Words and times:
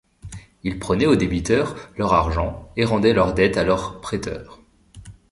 Il 0.63 0.79
prenait 0.79 1.05
aux 1.05 1.15
débiteurs 1.15 1.75
leur 1.95 2.11
argent 2.13 2.71
et 2.75 2.85
rendait 2.85 3.13
leur 3.13 3.35
dette 3.35 3.55
à 3.57 3.63
leurs 3.63 4.01
prêteurs. 4.01 4.59